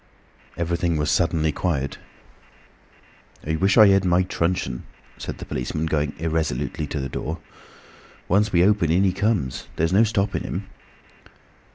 Everything 0.57 0.97
was 0.97 1.11
suddenly 1.11 1.51
quiet. 1.51 1.99
"I 3.45 3.55
wish 3.57 3.77
I 3.77 3.89
had 3.89 4.03
my 4.03 4.23
truncheon," 4.23 4.81
said 5.19 5.37
the 5.37 5.45
policeman, 5.45 5.85
going 5.85 6.15
irresolutely 6.17 6.87
to 6.87 6.99
the 6.99 7.07
door. 7.07 7.37
"Once 8.27 8.51
we 8.51 8.65
open, 8.65 8.89
in 8.89 9.03
he 9.03 9.13
comes. 9.13 9.67
There's 9.75 9.93
no 9.93 10.03
stopping 10.03 10.41
him." 10.41 10.65